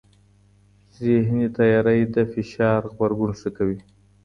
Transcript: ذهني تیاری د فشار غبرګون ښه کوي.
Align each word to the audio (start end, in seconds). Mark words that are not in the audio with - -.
ذهني 1.03 1.47
تیاری 1.57 2.01
د 2.15 2.17
فشار 2.31 2.81
غبرګون 2.91 3.31
ښه 3.39 3.49
کوي. 3.57 3.79